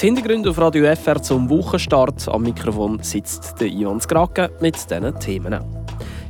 [0.00, 2.28] Die Hintergründe auf Radio FR zum Wochenstart.
[2.28, 5.58] Am Mikrofon sitzt der Ivan Skrake mit diesen Themen.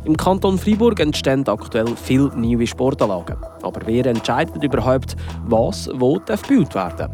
[0.06, 3.36] Im Kanton Freiburg entstehen aktuell viele neue Sportanlagen.
[3.60, 7.12] Aber wer entscheidet überhaupt, was wo gebaut werden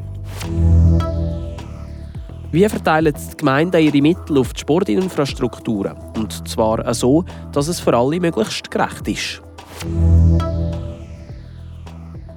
[2.52, 5.96] Wie verteilen die Gemeinden ihre Mittel auf die Sportinfrastrukturen?
[6.16, 9.42] Und zwar so, dass es für alle möglichst gerecht ist.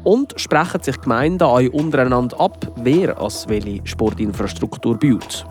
[0.08, 5.46] Und sprechen sich Gemeinden auch untereinander ab, wer als welche Sportinfrastruktur baut.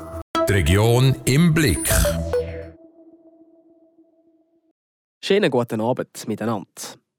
[0.49, 1.87] Die Region im Blick.
[5.23, 6.65] Schönen guten Abend miteinander.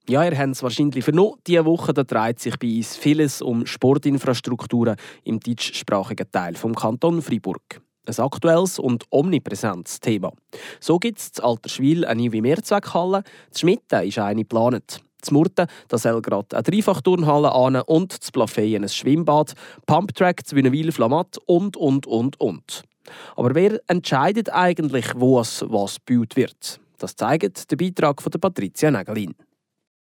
[0.09, 1.35] Ja, ihr habt es wahrscheinlich vernommen.
[1.45, 7.21] Diese Woche da dreht sich bei uns vieles um Sportinfrastrukturen im deutschsprachigen Teil vom Kanton
[7.21, 7.81] Freiburg.
[8.07, 10.31] Ein aktuelles und omnipräsentes Thema.
[10.79, 13.21] So gibt es in Alterswil eine neue Mehrzweckhalle,
[13.53, 15.03] die Schmitten ist eine geplant.
[15.27, 19.53] Zu Murten da soll gerade eine Dreifachturnhalle an und zu Plafeyen ein Schwimmbad,
[19.85, 22.83] Pumptrack zu Wünnewil Flamatt und, und, und, und.
[23.35, 26.79] Aber wer entscheidet eigentlich, wo es was gebaut wird?
[26.97, 29.35] Das zeigt der Beitrag von Patricia Nägelin.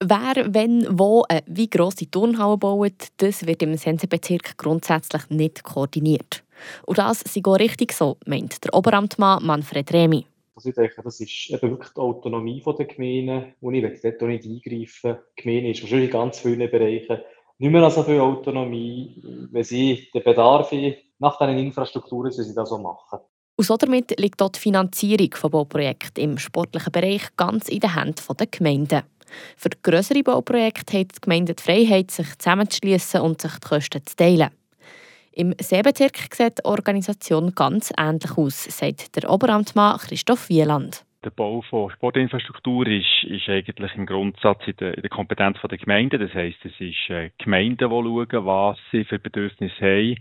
[0.02, 5.64] Wer, wenn, wo, äh, wie gross die Turnhalle baut, das wird im Sensebezirk grundsätzlich nicht
[5.64, 6.44] koordiniert.
[6.86, 10.26] Und das ist auch richtig so, meint der Oberamtmann Manfred Remi.
[10.60, 14.22] Also ich denke, das ist eben wirklich die Autonomie der Gemeinden, und ich will dort
[14.22, 15.18] auch nicht eingreifen.
[15.38, 17.20] Die Gemeinde ist wahrscheinlich in ganz vielen Bereichen
[17.60, 20.74] nicht mehr so viel Autonomie, wenn sie den Bedarf
[21.20, 23.20] nach diesen Infrastrukturen, sie das so machen.
[23.56, 27.96] Und so damit liegt dort die Finanzierung von Bauprojekten im sportlichen Bereich ganz in den
[27.96, 29.04] Händen der Gemeinden.
[29.56, 34.16] Für grössere Bauprojekte hat die Gemeinde die Freiheit, sich zusammenzuschließen und sich die Kosten zu
[34.18, 34.50] teilen.
[35.32, 41.06] Im Seebezirk sieht die Organisation ganz ähnlich aus, sagt der Oberamtmann Christoph Wieland.
[41.24, 45.78] Der Bau von Sportinfrastruktur ist, ist eigentlich im Grundsatz in der, in der Kompetenz der
[45.78, 46.20] Gemeinden.
[46.20, 50.16] Das heisst, es ist äh, Gemeinden, die schauen, was sie für Bedürfnisse haben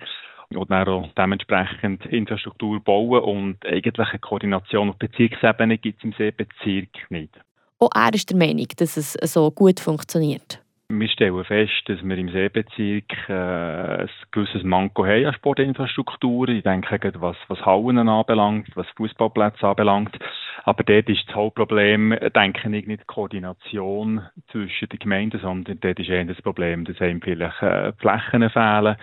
[0.56, 6.14] und dann auch dementsprechend Infrastruktur bauen und eigentlich eine Koordination auf Bezirksebene gibt es im
[6.14, 7.38] Seebezirk nicht.
[7.78, 10.60] Auch er ist der Meinung, dass es so gut funktioniert.
[10.90, 16.48] Wir stellen fest, dass wir im Seebezirk äh, ein gewisses Manko haben an Sportinfrastruktur.
[16.48, 20.18] Ich denke, was, was Hauen anbelangt, was Fußballplätze anbelangt.
[20.64, 26.00] Aber dort ist das Hauptproblem, denke ich, nicht die Koordination zwischen den Gemeinden, sondern dort
[26.00, 28.96] ist eher das Problem, dass einem vielleicht äh, Flächen fehlen.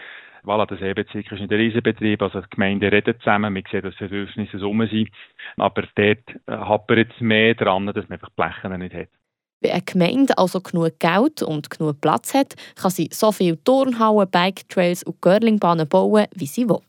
[0.44, 3.96] Voilà, der Seebezirk ist nicht ein Riesenbetrieb, also die Gemeinden reden zusammen, man sieht, dass
[3.96, 5.12] Bedürfnisse rum sind.
[5.57, 9.09] Aber dort äh, hapert es mehr daran, dass man einfach die Flächen nicht hat.
[9.61, 14.29] Wenn eine Gemeinde also genug Geld und genug Platz hat, kann sie so viele Turnhallen,
[14.29, 16.79] Bike-Trails und Curlingbahnen bauen, wie sie will.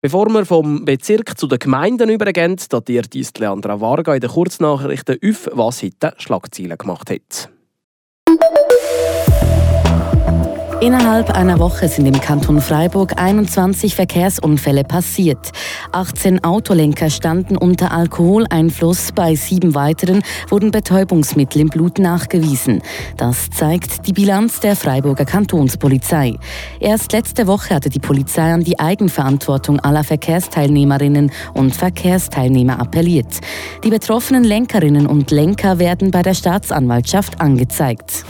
[0.00, 5.18] Bevor wir vom Bezirk zu den Gemeinden übergehen, datiert uns Leandra Varga in den Kurznachrichten
[5.24, 7.50] auf, was heute Schlagzeilen gemacht hat.
[10.80, 15.50] Innerhalb einer Woche sind im Kanton Freiburg 21 Verkehrsunfälle passiert.
[15.90, 22.80] 18 Autolenker standen unter Alkoholeinfluss, bei sieben weiteren wurden Betäubungsmittel im Blut nachgewiesen.
[23.16, 26.36] Das zeigt die Bilanz der Freiburger Kantonspolizei.
[26.78, 33.40] Erst letzte Woche hatte die Polizei an die Eigenverantwortung aller Verkehrsteilnehmerinnen und Verkehrsteilnehmer appelliert.
[33.82, 38.24] Die betroffenen Lenkerinnen und Lenker werden bei der Staatsanwaltschaft angezeigt.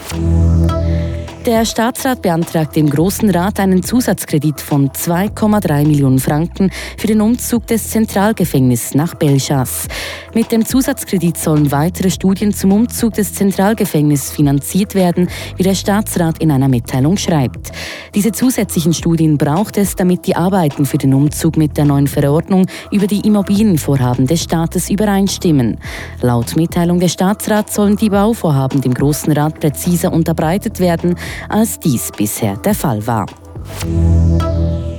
[1.45, 7.65] Der Staatsrat beantragt dem Großen Rat einen Zusatzkredit von 2,3 Millionen Franken für den Umzug
[7.65, 9.87] des Zentralgefängnisses nach Belchas.
[10.33, 16.39] Mit dem Zusatzkredit sollen weitere Studien zum Umzug des Zentralgefängnisses finanziert werden, wie der Staatsrat
[16.39, 17.71] in einer Mitteilung schreibt.
[18.13, 22.65] Diese zusätzlichen Studien braucht es, damit die Arbeiten für den Umzug mit der neuen Verordnung
[22.91, 25.77] über die Immobilienvorhaben des Staates übereinstimmen.
[26.21, 31.15] Laut Mitteilung des Staatsrats sollen die Bauvorhaben dem Großen Rat präziser unterbreitet werden,
[31.47, 33.25] als dies bisher der Fall war.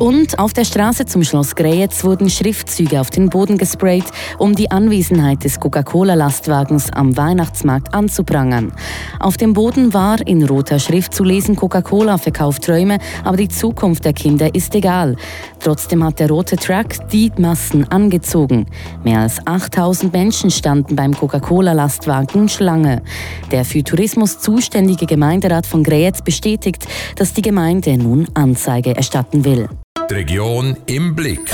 [0.00, 4.06] Und auf der Straße zum Schloss Greyetz wurden Schriftzüge auf den Boden gesprayt,
[4.38, 8.72] um die Anwesenheit des Coca-Cola-Lastwagens am Weihnachtsmarkt anzuprangern.
[9.18, 14.06] Auf dem Boden war in roter Schrift zu lesen, Coca-Cola verkauft Träume, aber die Zukunft
[14.06, 15.16] der Kinder ist egal.
[15.58, 18.64] Trotzdem hat der rote Truck die Massen angezogen.
[19.04, 23.02] Mehr als 8000 Menschen standen beim Coca-Cola-Lastwagen Schlange.
[23.50, 26.86] Der für Tourismus zuständige Gemeinderat von Greyetz bestätigt,
[27.16, 29.68] dass die Gemeinde nun Anzeige erstatten will.
[30.10, 31.48] Die Region im Blick.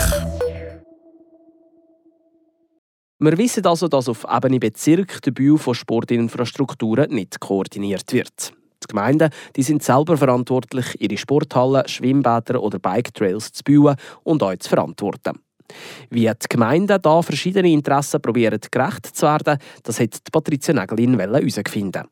[3.19, 8.55] Wir wissen also, dass auf Ebene Bezirk der Bau von Sportinfrastrukturen nicht koordiniert wird.
[8.83, 14.57] Die Gemeinden die sind selber verantwortlich, ihre Sporthallen, Schwimmbäder oder Bike-Trails zu bauen und auch
[14.57, 15.39] zu verantworten.
[16.09, 22.05] Wie die Gemeinden da verschiedene Interessen probieren gerecht zu werden, das hat Patricia Nägelin herausfinden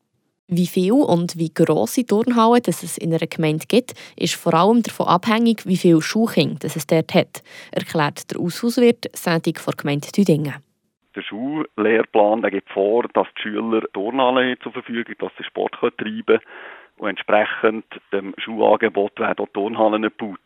[0.47, 5.07] Wie viel und wie grosse Turnhallen es in einer Gemeinde gibt, ist vor allem davon
[5.07, 10.53] abhängig, wie viele Schulkinder es dort hat, erklärt der Aushauswirt Sendung der Gemeinde Tüdingen.
[11.15, 15.73] Der Schullehrplan der gibt vor, dass die Schüler Turnhallen zur Verfügung haben, dass sie Sport
[15.81, 16.39] treiben können
[16.97, 20.39] und entsprechend dem Schulangebot werden auch Turnhallen gebaut.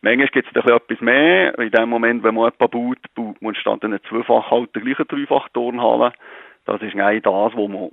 [0.00, 1.58] Manchmal gibt es etwas mehr.
[1.58, 5.06] In dem Moment, wenn man jemanden baut, baut man statt einer zweifach halt die gleiche
[5.06, 6.12] dreifach Turnhalle.
[6.66, 7.90] Das ist eigentlich das, wo man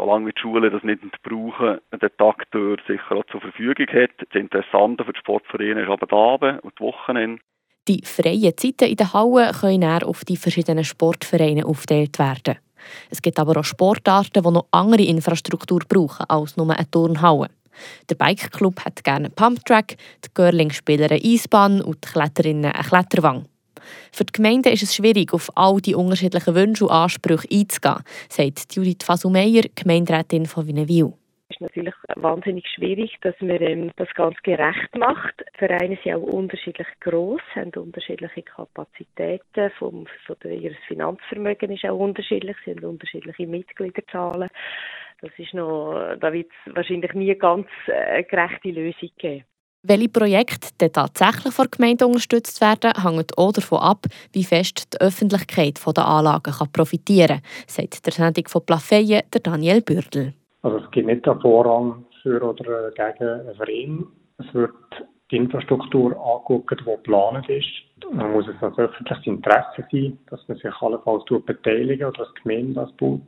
[0.00, 4.10] solange die Schulen das nicht brauchen, den Tag durch sicher auch zur Verfügung hat.
[4.18, 7.42] Das Interessante für die Sportvereine ist aber die Abend und die Wochenende.
[7.88, 12.56] Die freien Zeiten in den Hallen können dann auf die verschiedenen Sportvereine aufgeteilt werden.
[13.10, 17.48] Es gibt aber auch Sportarten, die noch andere Infrastruktur brauchen als nur eine Turnhalle.
[18.08, 23.46] Der Bike-Club hat gerne einen Pumptrack, die Girling-Spieler eine Eisbahn und die Kletterinnen eine Kletterwang.
[24.12, 28.74] Für die Gemeinde ist es schwierig, auf all die unterschiedlichen Wünsche und Ansprüche einzugehen, sagt
[28.74, 31.12] Judith Fasumeyer, Gemeinderätin von Winnewil.
[31.50, 35.34] Es ist natürlich wahnsinnig schwierig, dass man ähm, das ganz gerecht macht.
[35.54, 41.84] Die Vereine sind auch unterschiedlich groß, haben unterschiedliche Kapazitäten, vom, von der, ihr Finanzvermögen ist
[41.86, 44.48] auch unterschiedlich, sie haben unterschiedliche Mitgliederzahlen.
[45.22, 49.44] Das ist noch, da wird es wahrscheinlich nie ganz äh, gerechte Lösung geben.
[49.82, 55.00] Welche Projekte tatsächlich von der Gemeinde unterstützt werden, hängt auch davon ab, wie fest die
[55.00, 60.34] Öffentlichkeit von den Anlagen kann profitieren kann, sagt der Sendung von Plafeyen der Daniel Bürdel.
[60.60, 64.06] Also es gibt nicht einen Vorrang für oder gegen einen Verein.
[64.36, 64.74] Es wird
[65.30, 68.12] die Infrastruktur angucken, die geplant ist.
[68.12, 72.74] Man muss es als öffentliches Interesse sein, dass man sich allenfalls beteiligen oder die Gemeinde
[72.74, 73.22] das baut.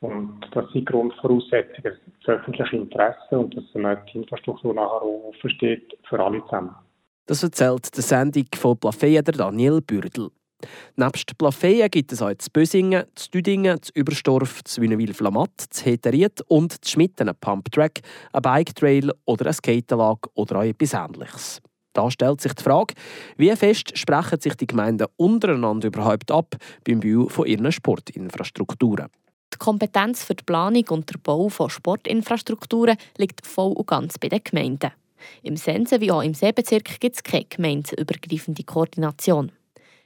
[0.00, 5.96] Und das sind Grundvoraussetzungen, das öffentliche Interesse und dass die Infrastruktur nachher auch offen steht
[6.08, 6.74] für alle zusammen.
[7.26, 10.30] Das erzählt die Sendung von Plafeyen der Daniel Bürdel.
[10.96, 16.42] Nebst Plafeyen gibt es auch zu Bösingen, zu Düdingen, zu Überstorf, zu Wünnewil-Flamatt, zu Heteriet
[16.48, 18.00] und zu Schmitten einen Pumptrack,
[18.32, 21.60] ein Bike-Trail oder ein Skateanlag oder auch etwas Ähnliches.
[21.92, 22.94] Da stellt sich die Frage,
[23.36, 26.54] wie fest sprechen sich die Gemeinden untereinander überhaupt ab
[26.86, 29.08] beim Bau von ihren Sportinfrastrukturen.
[29.52, 34.28] Die Kompetenz für die Planung und den Bau von Sportinfrastrukturen liegt voll und ganz bei
[34.28, 34.92] den Gemeinden.
[35.42, 39.52] Im Sense wie auch im Seebezirk gibt es keine gemeindeübergreifende Koordination.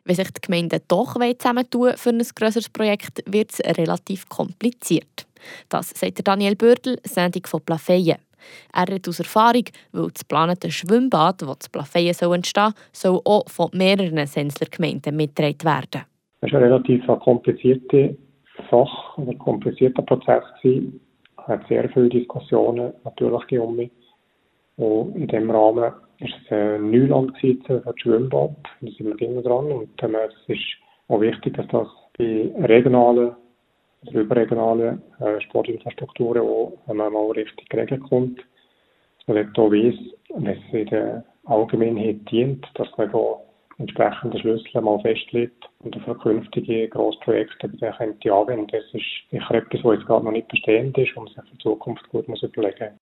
[0.04, 5.26] Wenn sich die Gemeinden doch zusammentun für ein grösseres Projekt, wird es relativ kompliziert.
[5.68, 8.18] Das sagt Daniel Bördl, Sendung von Plafeyen.
[8.72, 13.48] Er hat aus Erfahrung, weil das geplante Schwimmbad, das zu Plafeyen soll entstehen soll, auch
[13.48, 16.04] von mehreren Sensler Gemeinden mitgetragen werden.
[16.40, 18.16] Das ist eine relativ komplizierte
[18.70, 21.00] Sache, ein komplizierter Prozess gewesen.
[21.38, 23.90] Es hat sehr viele Diskussionen natürlich gegeben.
[24.76, 28.50] Und in diesem Rahmen ist es ein Neuland für das Schwimmbad.
[28.80, 29.66] Da sind wir immer dran.
[29.66, 30.64] Und ähm, es ist
[31.08, 33.36] auch wichtig, dass das bei regionalen
[34.06, 38.38] oder überregionalen äh, Sportinfrastrukturen auch mal richtig geregelt kommt.
[38.38, 39.94] Dass man dort auch weiss,
[40.34, 43.36] wenn es in der Allgemeinheit dient, dass man da
[43.78, 48.68] entsprechende Schlüssel mal festlegt und für künftige Grossprojekte dann könnte anwenden.
[48.68, 51.56] Das ist sicher etwas, was jetzt gerade noch nicht bestehend ist und man sich für
[51.56, 53.00] die Zukunft gut muss überlegen muss.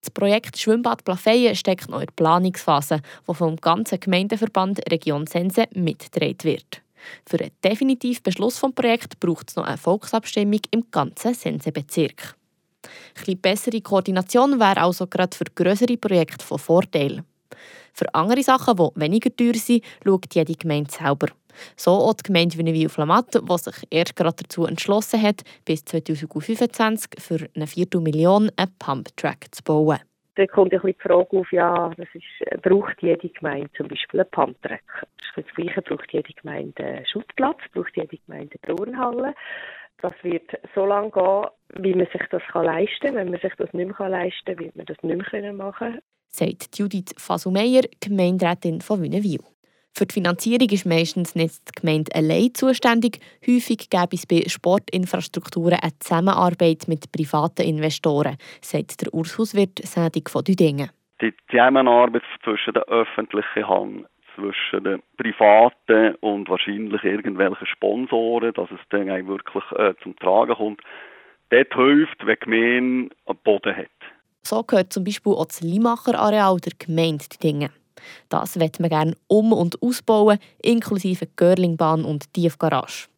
[0.00, 5.66] Das Projekt Schwimmbad Plafeyen steckt noch in der Planungsphase, wo vom ganzen Gemeindeverband Region Sense
[5.74, 6.82] mitgetragen wird.
[7.26, 12.36] Für einen definitiven Beschluss des Projekts braucht es noch eine Volksabstimmung im ganzen Sense-Bezirk.
[13.26, 17.24] Eine bessere Koordination wäre also gerade für größere Projekte von Vorteil.
[17.92, 21.28] Für andere Sachen, die weniger teuer sind, schaut jede Gemeinde selber.
[21.76, 27.48] So auch die Gemeinde Wünnewil-Flamatt, die sich erst gerade dazu entschlossen hat, bis 2025 für
[27.54, 29.98] eine Viertelmillion einen Pumptrack zu bauen.
[30.36, 34.30] Da kommt ein die Frage auf, ja, das ist, braucht jede Gemeinde zum Beispiel einen
[34.30, 35.06] Pumptrack?
[35.34, 39.34] Das, Gleiche braucht jede Gemeinde einen Schuttplatz, braucht jede Gemeinde eine Turnhalle.
[40.00, 43.14] Das wird so lange gehen, wie man sich das leisten kann.
[43.16, 46.00] Wenn man sich das nicht mehr leisten kann, wird man das nicht mehr machen können
[46.30, 49.40] sagt Judith Fasumeyer, Gemeinderätin von Wünnewil.
[49.98, 53.18] Für die Finanzierung ist meistens nicht die Gemeinde allein zuständig.
[53.44, 60.44] Häufig gäbe es bei Sportinfrastrukturen eine Zusammenarbeit mit privaten Investoren, sagt der Urshuswirt Sädig von
[60.44, 60.90] Düdingen.
[61.20, 64.06] Die Zusammenarbeit zwischen der öffentlichen Hand,
[64.36, 70.80] zwischen den privaten und wahrscheinlich irgendwelchen Sponsoren, dass es dann wirklich äh, zum Tragen kommt,
[71.50, 73.88] dort hilft, wenn die Gemeinde einen Boden hat.
[74.46, 77.70] So gehört zum Beispiel auch das Limacher-Areal der Gemeinde Dingen.
[78.28, 83.08] Das wird man gerne um- und ausbauen, inklusive Görlingbahn und Tiefgarage.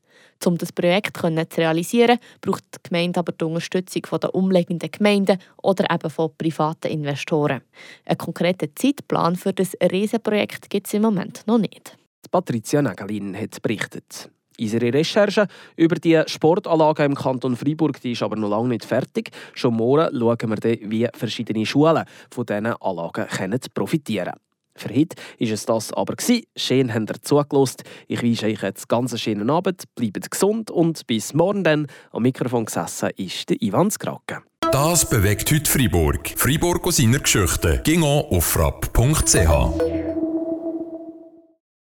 [0.47, 5.91] Um das Projekt zu realisieren, braucht die Gemeinde aber die Unterstützung der umliegenden Gemeinden oder
[5.91, 7.61] eben von privaten Investoren.
[8.07, 11.97] Einen konkreten Zeitplan für das Riesenprojekt gibt es im Moment noch nicht.
[12.31, 14.31] Patricia Nagelin hat berichtet.
[14.61, 19.31] Unsere Recherche über die Sportanlagen im Kanton Freiburg die ist aber noch lange nicht fertig.
[19.55, 23.27] Schon morgen schauen wir dann, wie verschiedene Schulen von diesen Anlagen
[23.75, 24.51] profitieren können.
[24.77, 26.15] Für heute war es das aber.
[26.57, 27.83] Schön habt ihr zugelassen.
[28.07, 31.87] Ich wünsche euch jetzt ganz schönen Abend, bleibt gesund und bis morgen dann.
[32.13, 34.43] Am Mikrofon gesessen ist der Ivan Skrake.
[34.73, 36.33] Das bewegt heute Freiburg.
[36.37, 37.81] Freiburg aus seiner Geschichte.
[37.85, 40.10] Ging auf frapp.ch.